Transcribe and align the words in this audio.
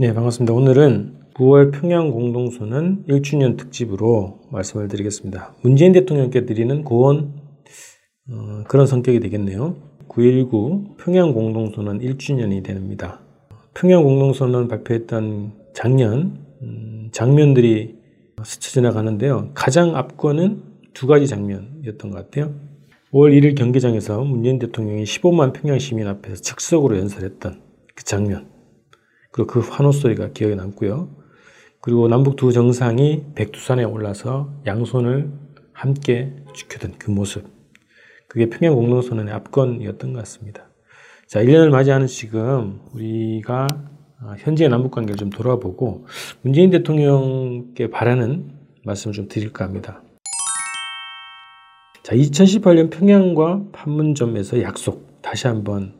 네, 0.00 0.14
반갑습니다. 0.14 0.54
오늘은 0.54 1.16
9월 1.34 1.72
평양 1.72 2.12
공동선언 2.12 3.06
1주년 3.08 3.56
특집으로 3.58 4.38
말씀을 4.52 4.86
드리겠습니다. 4.86 5.56
문재인 5.62 5.90
대통령께 5.90 6.46
드리는 6.46 6.84
고언 6.84 7.32
어, 8.30 8.62
그런 8.68 8.86
성격이 8.86 9.18
되겠네요. 9.18 9.74
9.19 10.06 10.98
평양 10.98 11.34
공동선언 11.34 11.98
1주년이 11.98 12.62
됩니다. 12.62 13.18
평양 13.74 14.04
공동선언 14.04 14.68
발표했던 14.68 15.54
작년 15.74 16.46
음, 16.62 17.08
장면들이 17.10 17.96
스쳐 18.44 18.70
지나가는데요. 18.70 19.50
가장 19.52 19.96
앞권은 19.96 20.62
두 20.94 21.08
가지 21.08 21.26
장면이었던 21.26 22.12
것 22.12 22.30
같아요. 22.30 22.54
5월 23.12 23.36
1일 23.36 23.58
경기장에서 23.58 24.22
문재인 24.22 24.60
대통령이 24.60 25.02
15만 25.02 25.52
평양 25.52 25.80
시민 25.80 26.06
앞에서 26.06 26.36
즉석으로 26.36 26.98
연설했던 26.98 27.62
그 27.96 28.04
장면. 28.04 28.57
그리고 29.30 29.46
그 29.46 29.60
환호 29.60 29.92
소리가 29.92 30.30
기억에 30.32 30.54
남고요. 30.54 31.08
그리고 31.80 32.08
남북 32.08 32.36
두 32.36 32.52
정상이 32.52 33.24
백두산에 33.34 33.84
올라서 33.84 34.52
양손을 34.66 35.30
함께 35.72 36.34
지켜던 36.54 36.94
그 36.98 37.10
모습. 37.10 37.44
그게 38.28 38.50
평양 38.50 38.74
공동선언의 38.74 39.32
앞건이었던 39.32 40.12
것 40.12 40.18
같습니다. 40.20 40.68
자, 41.26 41.42
1년을 41.42 41.70
맞이하는 41.70 42.06
지금 42.06 42.80
우리가 42.94 43.68
아, 44.20 44.34
현재의 44.38 44.68
남북 44.68 44.90
관계를 44.90 45.16
좀 45.16 45.30
돌아보고 45.30 46.06
문재인 46.42 46.70
대통령께 46.70 47.90
바라는 47.90 48.50
말씀을 48.84 49.14
좀 49.14 49.28
드릴까 49.28 49.64
합니다. 49.64 50.02
자, 52.02 52.16
2018년 52.16 52.90
평양과 52.90 53.66
판문점에서 53.72 54.62
약속 54.62 55.20
다시 55.22 55.46
한번 55.46 55.92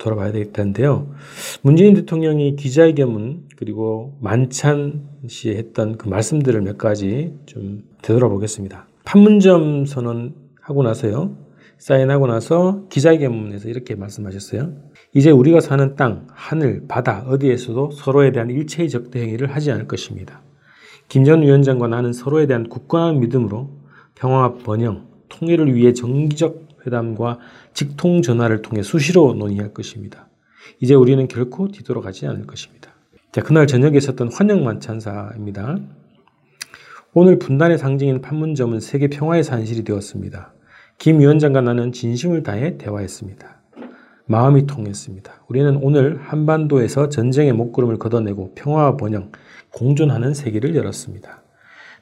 돌아봐야 0.00 0.32
되겠다는데요. 0.32 1.14
문재인 1.62 1.94
대통령이 1.94 2.56
기자회견문 2.56 3.48
그리고 3.56 4.16
만찬 4.20 5.08
시에 5.28 5.56
했던 5.56 5.96
그 5.96 6.08
말씀들을 6.08 6.60
몇 6.62 6.78
가지 6.78 7.34
좀 7.46 7.84
되돌아보겠습니다. 8.02 8.88
판문점 9.04 9.84
선언 9.86 10.34
하고 10.60 10.82
나서요. 10.82 11.36
사인하고 11.78 12.26
나서 12.26 12.86
기자회견문에서 12.90 13.68
이렇게 13.68 13.94
말씀하셨어요. 13.94 14.72
이제 15.14 15.30
우리가 15.30 15.60
사는 15.60 15.96
땅, 15.96 16.26
하늘, 16.30 16.84
바다 16.88 17.24
어디에서도 17.26 17.90
서로에 17.92 18.32
대한 18.32 18.50
일체의 18.50 18.88
적대 18.90 19.20
행위를 19.22 19.54
하지 19.54 19.70
않을 19.70 19.86
것입니다. 19.86 20.42
김 21.08 21.24
전 21.24 21.42
위원장과 21.42 21.88
나는 21.88 22.12
서로에 22.12 22.46
대한 22.46 22.68
굳건한 22.68 23.20
믿음으로 23.20 23.70
평화와 24.14 24.54
번영, 24.64 25.08
통일을 25.28 25.74
위해 25.74 25.92
정기적 25.92 26.69
회담과 26.90 27.38
직통 27.72 28.20
전화를 28.20 28.62
통해 28.62 28.82
수시로 28.82 29.34
논의할 29.34 29.72
것입니다. 29.72 30.28
이제 30.80 30.94
우리는 30.94 31.26
결코 31.28 31.68
뒤돌아가지 31.68 32.26
않을 32.26 32.46
것입니다. 32.46 32.90
자, 33.32 33.42
그날 33.42 33.66
저녁에 33.66 33.96
있었던 33.96 34.32
환영 34.32 34.64
만 34.64 34.80
찬사입니다. 34.80 35.78
오늘 37.12 37.38
분단의 37.38 37.78
상징인 37.78 38.20
판문점은 38.20 38.80
세계 38.80 39.08
평화의 39.08 39.44
산실이 39.44 39.84
되었습니다. 39.84 40.52
김 40.98 41.20
위원장과 41.20 41.60
나는 41.60 41.92
진심을 41.92 42.42
다해 42.42 42.76
대화했습니다. 42.76 43.60
마음이 44.26 44.66
통했습니다. 44.66 45.44
우리는 45.48 45.76
오늘 45.82 46.18
한반도에서 46.18 47.08
전쟁의 47.08 47.52
목구름을 47.52 47.98
걷어내고 47.98 48.54
평화와 48.54 48.96
번영, 48.96 49.32
공존하는 49.72 50.34
세계를 50.34 50.76
열었습니다. 50.76 51.42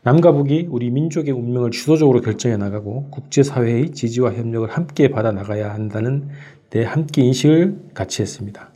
남과 0.02 0.32
북이 0.32 0.68
우리 0.70 0.90
민족의 0.90 1.32
운명을 1.32 1.70
주도적으로 1.70 2.20
결정해 2.20 2.56
나가고 2.56 3.10
국제사회의 3.10 3.90
지지와 3.90 4.32
협력을 4.34 4.68
함께 4.70 5.08
받아 5.08 5.32
나가야 5.32 5.72
한다는 5.72 6.28
내 6.70 6.84
함께 6.84 7.22
인식을 7.22 7.90
같이 7.94 8.22
했습니다. 8.22 8.70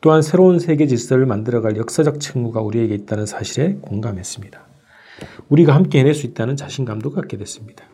또한 0.00 0.22
새로운 0.22 0.58
세계 0.58 0.86
질서를 0.86 1.26
만들어갈 1.26 1.76
역사적 1.76 2.20
책무가 2.20 2.60
우리에게 2.60 2.94
있다는 2.94 3.26
사실에 3.26 3.78
공감했습니다. 3.80 4.60
우리가 5.48 5.74
함께 5.74 6.00
해낼 6.00 6.14
수 6.14 6.26
있다는 6.26 6.56
자신감도 6.56 7.10
갖게 7.10 7.36
됐습니다. 7.36 7.84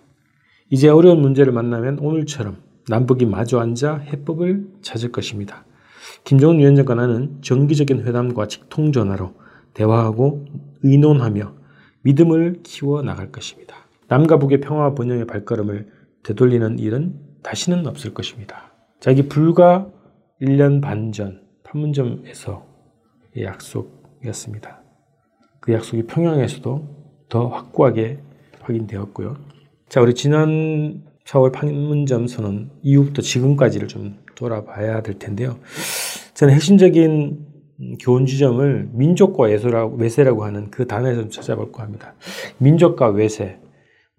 이제 0.70 0.88
어려운 0.88 1.20
문제를 1.20 1.52
만나면 1.52 1.98
오늘처럼 2.00 2.58
남북이 2.88 3.26
마주 3.26 3.60
앉아 3.60 3.98
해법을 3.98 4.66
찾을 4.82 5.12
것입니다. 5.12 5.64
김정은 6.24 6.58
위원장과 6.58 6.94
나는 6.94 7.38
정기적인 7.42 8.06
회담과 8.06 8.48
직통전화로 8.48 9.34
대화하고 9.74 10.46
의논하며 10.82 11.59
믿음을 12.02 12.60
키워 12.62 13.02
나갈 13.02 13.30
것입니다. 13.30 13.76
남과 14.08 14.38
북의 14.38 14.60
평화와 14.60 14.94
번영의 14.94 15.26
발걸음을 15.26 15.88
되돌리는 16.22 16.78
일은 16.78 17.14
다시는 17.42 17.86
없을 17.86 18.12
것입니다. 18.14 18.72
자, 19.00 19.10
이 19.10 19.22
불과 19.22 19.90
1년 20.40 20.80
반 20.82 21.12
전 21.12 21.42
판문점에서 21.70 22.66
약속이었습니다. 23.38 24.82
그 25.60 25.72
약속이 25.72 26.04
평양에서도 26.04 27.00
더 27.28 27.46
확고하게 27.48 28.18
확인되었고요. 28.60 29.36
자, 29.88 30.00
우리 30.00 30.14
지난 30.14 31.04
4월 31.24 31.52
판문점 31.52 32.26
선언 32.26 32.70
이후부터 32.82 33.22
지금까지를 33.22 33.86
좀 33.88 34.18
돌아봐야 34.34 35.02
될 35.02 35.18
텐데요. 35.18 35.58
저는 36.34 36.54
핵심적인 36.54 37.10
음, 37.10 37.49
교훈 38.00 38.26
지점을 38.26 38.90
민족과 38.92 39.44
외세라고, 39.44 39.96
외세라고 39.96 40.44
하는 40.44 40.70
그 40.70 40.86
단어에서 40.86 41.22
좀 41.22 41.30
찾아볼까 41.30 41.82
합니다. 41.82 42.14
민족과 42.58 43.08
외세. 43.08 43.58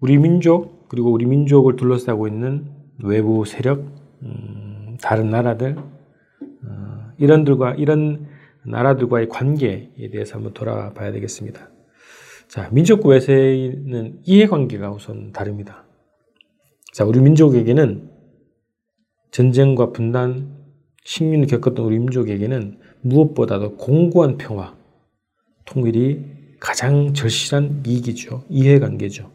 우리 0.00 0.18
민족, 0.18 0.88
그리고 0.88 1.12
우리 1.12 1.26
민족을 1.26 1.76
둘러싸고 1.76 2.26
있는 2.26 2.66
외부 3.02 3.44
세력, 3.44 3.84
음, 4.22 4.96
다른 5.00 5.30
나라들, 5.30 5.76
어, 5.78 7.12
이런들과, 7.18 7.74
이런 7.74 8.26
나라들과의 8.64 9.28
관계에 9.28 10.10
대해서 10.12 10.36
한번 10.36 10.52
돌아봐야 10.54 11.12
되겠습니다. 11.12 11.70
자, 12.48 12.68
민족과 12.72 13.10
외세는 13.10 14.20
이해관계가 14.24 14.90
우선 14.90 15.32
다릅니다. 15.32 15.84
자, 16.92 17.04
우리 17.04 17.20
민족에게는 17.20 18.10
전쟁과 19.30 19.92
분단, 19.92 20.58
식민을 21.04 21.46
겪었던 21.46 21.84
우리 21.84 21.98
민족에게는 21.98 22.81
무엇보다도 23.02 23.76
공고한 23.76 24.38
평화, 24.38 24.76
통일이 25.64 26.24
가장 26.58 27.12
절실한 27.12 27.82
이익이죠. 27.86 28.44
이해관계죠. 28.48 29.30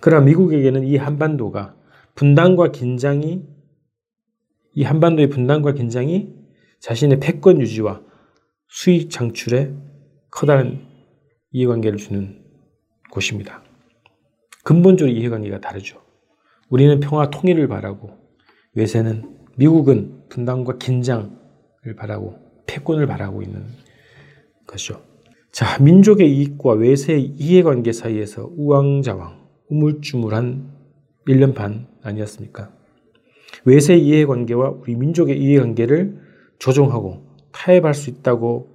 그러나 0.00 0.24
미국에게는 0.24 0.84
이 0.84 0.96
한반도가 0.96 1.74
분단과 2.14 2.72
긴장이 2.72 3.42
이 4.74 4.82
한반도의 4.82 5.28
분단과 5.28 5.72
긴장이 5.72 6.34
자신의 6.80 7.20
패권 7.20 7.60
유지와 7.60 8.02
수익 8.68 9.10
창출에 9.10 9.72
커다란 10.30 10.86
이해관계를 11.52 11.98
주는 11.98 12.42
곳입니다. 13.10 13.62
근본적으로 14.64 15.14
이해관계가 15.14 15.60
다르죠. 15.60 16.02
우리는 16.68 17.00
평화 17.00 17.30
통일을 17.30 17.68
바라고 17.68 18.10
외세는 18.74 19.36
미국은 19.56 20.28
분단과 20.28 20.78
긴장을 20.78 21.30
바라고 21.96 22.45
패권을 22.66 23.06
바라고 23.06 23.42
있는 23.42 23.64
것이죠. 24.66 25.02
자, 25.52 25.82
민족의 25.82 26.30
이익과 26.30 26.72
외세의 26.72 27.22
이해관계 27.22 27.92
사이에서 27.92 28.50
우왕좌왕, 28.56 29.46
우물쭈물한 29.68 30.70
1년 31.28 31.54
반 31.54 31.86
아니었습니까? 32.02 32.72
외세의 33.64 34.04
이해관계와 34.04 34.74
우리 34.80 34.94
민족의 34.94 35.40
이해관계를 35.40 36.20
조정하고 36.58 37.26
타협할 37.52 37.94
수 37.94 38.10
있다고 38.10 38.68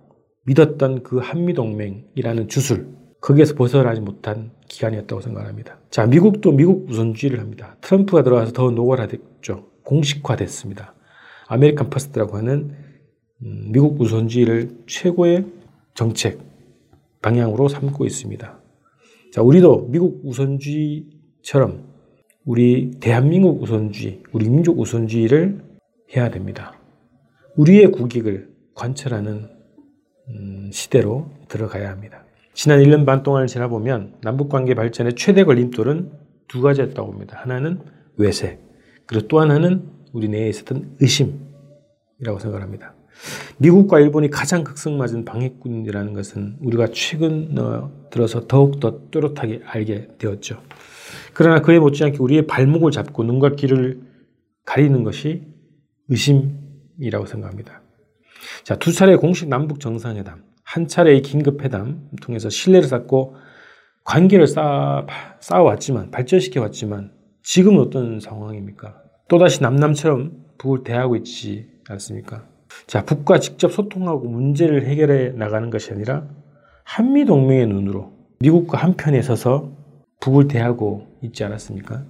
믿었던 0.46 1.04
그 1.04 1.20
한미동맹이라는 1.20 2.48
주술, 2.48 2.88
거기에서 3.22 3.54
벗어나지 3.54 4.02
못한 4.02 4.52
기간이었다고 4.68 5.22
생각합니다. 5.22 5.80
자, 5.92 6.08
미국도 6.08 6.52
미국 6.52 6.90
우선주의를 6.90 7.40
합니다. 7.40 7.78
트럼프가 7.82 8.24
들어와서 8.24 8.52
더 8.52 8.72
노골화됐죠. 8.72 9.68
공식화됐습니다. 9.84 10.96
American 11.48 11.90
First라고 11.90 12.38
하는 12.38 12.72
음, 12.72 12.91
미국 13.42 14.00
우선주의를 14.00 14.84
최고의 14.86 15.46
정책 15.96 16.40
방향으로 17.22 17.68
삼고 17.68 18.06
있습니다. 18.06 18.60
자, 19.32 19.42
우리도 19.42 19.88
미국 19.90 20.22
우선주의처럼 20.24 21.92
우리 22.46 22.92
대한민국 23.00 23.62
우선주의, 23.62 24.22
우리 24.32 24.50
민족 24.50 24.80
우선주의를 24.80 25.64
해야 26.16 26.30
됩니다. 26.30 26.80
우리의 27.56 27.92
국익을 27.92 28.52
관철하는 28.76 29.50
음, 30.30 30.70
시대로 30.72 31.30
들어가야 31.48 31.90
합니다. 31.90 32.24
지난 32.54 32.80
1년 32.80 33.06
반 33.06 33.24
동안을 33.24 33.48
지나보면 33.48 34.18
남북관계 34.22 34.76
발전의 34.76 35.16
최대 35.16 35.44
걸림돌은 35.44 36.12
두 36.48 36.62
가지였다고 36.62 37.12
봅니다. 37.12 37.38
하나는 37.40 37.80
외세, 38.18 38.60
그리고 39.06 39.28
또 39.28 39.40
하나는 39.40 39.90
우리 40.14 40.28
내에 40.28 40.50
있었던 40.50 40.98
의심이라고 41.00 42.40
생각합니다. 42.40 42.94
미국과 43.58 44.00
일본이 44.00 44.30
가장 44.30 44.64
극성맞은 44.64 45.26
방해꾼이라는 45.26 46.14
것은 46.14 46.58
우리가 46.62 46.88
최근 46.94 47.56
들어서 48.10 48.48
더욱더 48.48 49.10
또렷하게 49.12 49.62
알게 49.66 50.18
되었죠. 50.18 50.62
그러나 51.34 51.62
그에 51.62 51.80
못지않게 51.80 52.18
우리의 52.20 52.48
발목을 52.48 52.92
잡고 52.92 53.24
눈과 53.24 53.56
귀를 53.56 54.02
가리는 54.66 55.04
것이 55.04 55.44
의심이라고 56.10 57.26
생각합니다. 57.26 57.82
자, 58.64 58.78
두 58.78 58.92
차례 58.92 59.16
공식 59.16 59.48
남북 59.48 59.80
정상회담, 59.80 60.44
한 60.64 60.88
차례의 60.88 61.22
긴급 61.22 61.64
회담 61.64 62.10
통해서 62.22 62.50
신뢰를 62.50 62.88
쌓고 62.88 63.36
관계를 64.04 64.48
쌓아, 64.48 65.06
쌓아왔지만 65.40 66.12
발전시켜왔지만 66.12 67.12
지금은 67.44 67.80
어떤 67.80 68.20
상황입니까? 68.20 69.02
또다시 69.28 69.62
남남처럼 69.62 70.46
북을 70.58 70.84
대하고 70.84 71.16
있지 71.16 71.70
않습니까? 71.90 72.51
자, 72.88 73.06
북과 73.06 73.40
직접 73.40 73.72
소통하고 73.72 74.28
문제를 74.28 74.86
해결해 74.86 75.30
나가는 75.30 75.70
것이 75.70 75.92
아니라 75.92 76.28
한미 76.84 77.26
동맹의 77.26 77.68
눈으로 77.68 78.12
미국과 78.40 78.78
한편에 78.78 79.22
서서 79.22 79.72
북을 80.20 80.48
대하고 80.48 81.08
있지 81.22 81.44
않았습니까? 81.44 82.04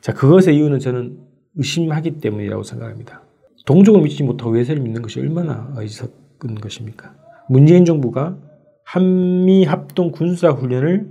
자, 0.00 0.14
그것의 0.14 0.56
이유는 0.56 0.78
저는 0.78 1.18
의심하기 1.56 2.20
때문이라고 2.20 2.62
생각합니다. 2.62 3.22
동족을 3.66 4.02
믿지 4.02 4.22
못하고 4.22 4.52
외세를 4.52 4.82
믿는 4.82 5.02
것이 5.02 5.20
얼마나 5.20 5.72
어리석은 5.76 6.54
것입니까? 6.60 7.14
문재인 7.48 7.84
정부가 7.84 8.38
한미 8.84 9.64
합동 9.64 10.10
군사 10.10 10.50
훈련을 10.50 11.10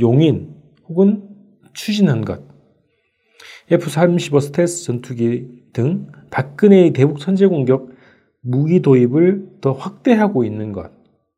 용인 0.00 0.54
혹은 0.88 1.28
추진한 1.72 2.24
것, 2.24 2.42
F-35 3.70 4.40
스텔스 4.40 4.84
전투기 4.84 5.48
등 5.72 6.06
박근혜의 6.30 6.92
대북 6.92 7.20
선제 7.20 7.46
공격 7.46 7.95
무기 8.46 8.80
도입을 8.80 9.58
더 9.60 9.72
확대하고 9.72 10.44
있는 10.44 10.72
것, 10.72 10.90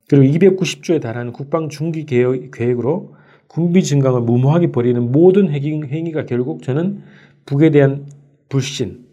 그리고 0.09 0.39
290조에 0.39 1.01
달하는 1.01 1.33
국방 1.33 1.69
중기 1.69 2.05
계획으로 2.05 3.15
군비 3.47 3.83
증강을 3.83 4.21
무모하게 4.23 4.73
벌이는 4.73 5.11
모든 5.11 5.51
행위가 5.51 6.27
결국 6.27 6.63
저는 6.63 7.03
북에 7.47 7.71
대한 7.71 8.07
불신, 8.49 9.07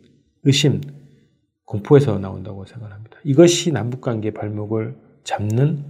의심, 0.44 0.82
공포에서 1.66 2.20
나온다고 2.20 2.66
생각합니다. 2.66 3.18
이것이 3.24 3.72
남북 3.72 4.02
관계 4.02 4.32
발목을 4.32 4.96
잡는 5.24 5.84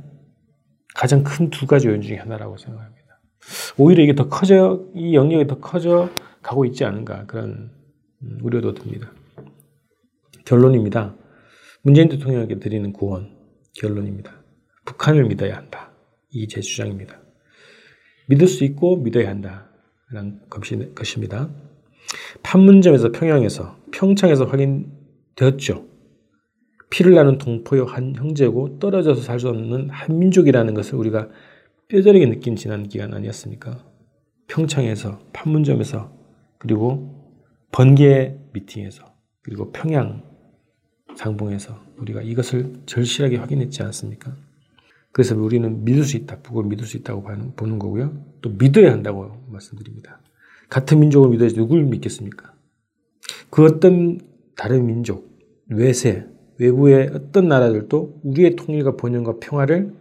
가장 0.95 1.23
큰 1.23 1.49
두 1.49 1.67
가지 1.67 1.87
요인 1.87 2.01
중에 2.01 2.17
하나라고 2.17 2.57
생각합니다. 2.57 3.19
오히려 3.77 4.03
이게 4.03 4.15
더 4.15 4.29
커져, 4.29 4.85
이 4.93 5.15
영역이 5.15 5.47
더 5.47 5.59
커져 5.59 6.09
가고 6.41 6.65
있지 6.65 6.85
않은가 6.85 7.25
그런 7.25 7.71
음, 8.21 8.39
우려도 8.41 8.73
듭니다. 8.75 9.11
결론입니다. 10.45 11.15
문재인 11.85 12.09
대통령에게 12.09 12.57
드리는 12.57 12.91
구원, 12.93 13.29
결론입니다. 13.73 14.43
북한을 14.85 15.25
믿어야 15.25 15.55
한다. 15.55 15.91
이 16.31 16.47
제 16.47 16.59
주장입니다. 16.59 17.21
믿을 18.27 18.47
수 18.47 18.63
있고 18.63 18.97
믿어야 18.97 19.29
한다 19.29 19.69
라는 20.11 20.41
것입니다. 20.49 21.51
판문점에서 22.41 23.11
평양에서 23.11 23.77
평창에서 23.91 24.45
확인되었죠. 24.45 25.85
피를 26.89 27.13
나는 27.13 27.37
동포요 27.37 27.85
한 27.85 28.15
형제고 28.15 28.79
떨어져서 28.79 29.21
살 29.21 29.39
수 29.39 29.49
없는 29.49 29.91
한민족이라는 29.91 30.73
것을 30.73 30.95
우리가 30.95 31.29
뼈저리게 31.89 32.25
느낀 32.25 32.55
지난 32.55 32.87
기간 32.87 33.13
아니었습니까? 33.13 33.85
평창에서 34.47 35.19
판문점에서 35.33 36.11
그리고 36.57 37.31
번개 37.71 38.35
미팅에서 38.53 39.05
그리고 39.43 39.71
평양 39.71 40.23
상봉에서 41.15 41.79
우리가 41.97 42.21
이것을 42.21 42.73
절실하게 42.85 43.37
확인했지 43.37 43.83
않습니까? 43.83 44.35
그래서 45.11 45.35
우리는 45.35 45.85
믿을 45.85 46.03
수 46.03 46.17
있다, 46.17 46.41
북을 46.41 46.65
믿을 46.65 46.85
수 46.85 46.97
있다고 46.97 47.23
보는 47.55 47.79
거고요. 47.79 48.21
또 48.41 48.49
믿어야 48.49 48.91
한다고 48.91 49.31
말씀드립니다. 49.47 50.19
같은 50.69 50.99
민족을 50.99 51.29
믿어야지 51.29 51.55
누굴 51.55 51.83
믿겠습니까? 51.83 52.53
그 53.49 53.63
어떤 53.63 54.19
다른 54.57 54.85
민족, 54.85 55.39
외세, 55.67 56.27
외부의 56.57 57.11
어떤 57.13 57.47
나라들도 57.47 58.21
우리의 58.23 58.55
통일과 58.55 58.95
번영과 58.97 59.39
평화를 59.39 59.93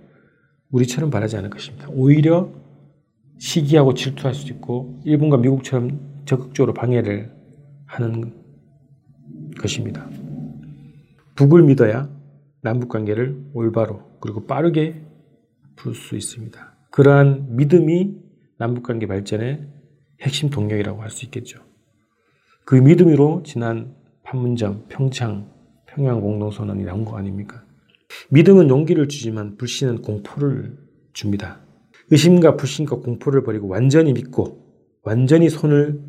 우리처럼 0.70 1.10
바라지 1.10 1.36
않을 1.36 1.50
것입니다. 1.50 1.88
오히려 1.90 2.50
시기하고 3.38 3.94
질투할 3.94 4.34
수도 4.34 4.52
있고 4.54 5.00
일본과 5.04 5.36
미국처럼 5.36 6.22
적극적으로 6.24 6.74
방해를 6.74 7.32
하는 7.86 8.32
것입니다. 9.60 10.08
북을 11.36 11.62
믿어야 11.62 12.08
남북 12.62 12.88
관계를 12.88 13.36
올바로 13.52 14.02
그리고 14.20 14.46
빠르게 14.46 15.02
풀 15.76 15.94
수 15.94 16.16
있습니다. 16.16 16.74
그러한 16.90 17.56
믿음이 17.56 18.16
남북 18.58 18.84
관계 18.84 19.06
발전의 19.06 19.66
핵심 20.22 20.48
동력이라고 20.50 21.02
할 21.02 21.10
수 21.10 21.24
있겠죠. 21.24 21.60
그 22.64 22.76
믿음으로 22.76 23.42
지난 23.44 23.94
판문점, 24.22 24.86
평창, 24.88 25.50
평양 25.86 26.20
공동선언이 26.20 26.84
나온 26.84 27.04
거 27.04 27.18
아닙니까? 27.18 27.62
믿음은 28.30 28.68
용기를 28.68 29.08
주지만 29.08 29.56
불신은 29.56 30.02
공포를 30.02 30.78
줍니다. 31.12 31.60
의심과 32.10 32.56
불신과 32.56 32.96
공포를 32.96 33.42
버리고 33.42 33.68
완전히 33.68 34.12
믿고 34.12 34.62
완전히 35.02 35.50
손을 35.50 36.00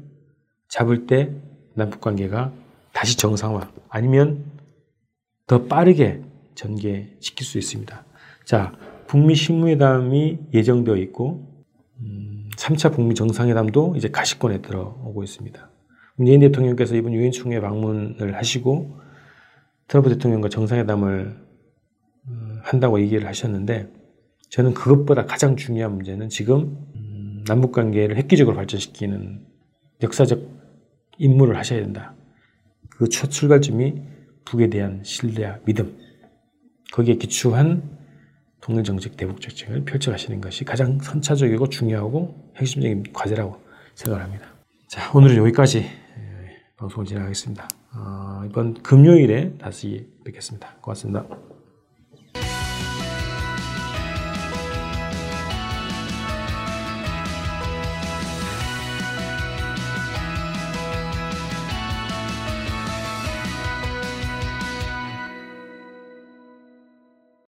잡을 0.69 1.07
때 1.07 1.33
남북 1.73 1.99
관계가 2.01 2.53
다시 2.93 3.17
정상화 3.17 3.71
아니면 3.89 4.45
더 5.47 5.65
빠르게 5.65 6.21
전개시킬 6.55 7.45
수 7.45 7.57
있습니다. 7.57 8.05
자, 8.45 8.73
북미 9.07 9.35
신무회담이 9.35 10.39
예정되어 10.53 10.95
있고 10.97 11.47
음, 11.99 12.49
3차 12.57 12.93
북미 12.93 13.13
정상회담도 13.15 13.95
이제 13.97 14.09
가시권에 14.09 14.61
들어오고 14.61 15.23
있습니다. 15.23 15.69
문재인 16.15 16.39
대통령께서 16.39 16.95
이번 16.95 17.13
유엔 17.13 17.31
총회 17.31 17.59
방문을 17.59 18.35
하시고 18.35 18.97
트럼프 19.87 20.09
대통령과 20.09 20.49
정상회담을 20.49 21.37
어, 22.27 22.31
한다고 22.63 22.99
얘기를 22.99 23.27
하셨는데 23.27 23.91
저는 24.49 24.73
그것보다 24.73 25.25
가장 25.25 25.55
중요한 25.55 25.93
문제는 25.95 26.29
지금 26.29 26.77
음, 26.95 27.43
남북 27.45 27.71
관계를 27.71 28.15
획기적으로 28.15 28.55
발전시키는 28.55 29.45
역사적 30.01 30.39
임무를 31.17 31.57
하셔야 31.57 31.81
된다. 31.81 32.15
그 32.89 33.09
첫 33.09 33.29
출발점이 33.29 34.14
북에 34.45 34.69
대한 34.69 35.01
신뢰와 35.03 35.59
믿음, 35.65 35.97
거기에 36.91 37.15
기초한 37.15 37.95
통일 38.61 38.83
정책, 38.83 39.17
대북 39.17 39.41
정책을 39.41 39.85
펼쳐가시는 39.85 40.41
것이 40.41 40.63
가장 40.63 40.99
선차적이고 40.99 41.69
중요하고 41.69 42.51
핵심적인 42.57 43.03
과제라고 43.13 43.59
생각합니다. 43.93 44.47
자, 44.87 45.11
오늘은 45.13 45.35
여기까지 45.37 45.79
예, 45.79 45.91
방송을 46.77 47.05
진행하겠습니다. 47.05 47.67
어, 47.95 48.43
이번 48.49 48.73
금요일에 48.81 49.57
다시 49.57 50.07
뵙겠습니다. 50.23 50.77
고맙습니다. 50.81 51.54